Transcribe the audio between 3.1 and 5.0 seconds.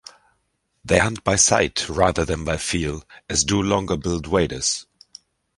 as do longer-billed waders.